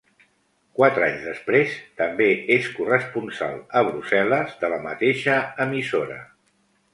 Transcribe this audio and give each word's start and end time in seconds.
Quatre 0.77 1.03
anys 1.07 1.19
després 1.25 1.75
també 2.01 2.29
és 2.55 2.69
corresponsal 2.77 3.53
a 3.83 3.85
Brussel·les 3.91 4.57
de 4.65 4.73
la 4.75 4.81
mateixa 4.87 5.37
emissora. 5.69 6.19